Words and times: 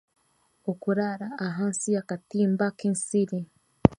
Okuraara 0.71 1.27
ahansi 1.47 1.87
yakatimba 1.95 2.65
k'esiri 2.77 3.39